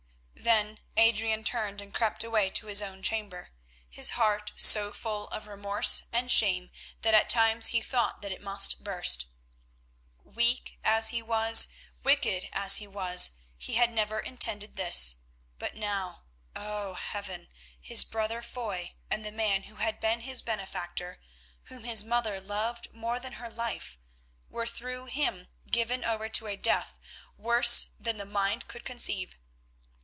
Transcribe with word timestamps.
Then 0.43 0.79
Adrian 0.97 1.43
turned 1.43 1.81
and 1.83 1.93
crept 1.93 2.23
away 2.23 2.49
to 2.49 2.65
his 2.65 2.81
own 2.81 3.03
chamber, 3.03 3.51
his 3.87 4.11
heart 4.11 4.51
so 4.57 4.91
full 4.91 5.27
of 5.27 5.45
remorse 5.45 6.05
and 6.11 6.31
shame 6.31 6.71
that 7.03 7.13
at 7.13 7.29
times 7.29 7.67
he 7.67 7.79
thought 7.79 8.23
that 8.23 8.31
it 8.31 8.41
must 8.41 8.83
burst. 8.83 9.27
Weak 10.23 10.79
as 10.83 11.09
he 11.09 11.21
was, 11.21 11.67
wicked 12.01 12.49
as 12.53 12.77
he 12.77 12.87
was, 12.87 13.35
he 13.55 13.75
had 13.75 13.93
never 13.93 14.19
intended 14.19 14.75
this, 14.77 15.17
but 15.59 15.75
now, 15.75 16.23
oh 16.55 16.95
Heaven! 16.95 17.47
his 17.79 18.03
brother 18.03 18.41
Foy 18.41 18.95
and 19.11 19.23
the 19.23 19.31
man 19.31 19.63
who 19.63 19.75
had 19.75 19.99
been 19.99 20.21
his 20.21 20.41
benefactor, 20.41 21.21
whom 21.65 21.83
his 21.83 22.03
mother 22.03 22.39
loved 22.41 22.91
more 22.95 23.19
than 23.19 23.33
her 23.33 23.51
life, 23.51 23.99
were 24.49 24.65
through 24.65 25.05
him 25.05 25.49
given 25.69 26.03
over 26.03 26.27
to 26.29 26.47
a 26.47 26.57
death 26.57 26.95
worse 27.37 27.91
than 27.99 28.17
the 28.17 28.25
mind 28.25 28.67
could 28.67 28.83
conceive. 28.83 29.35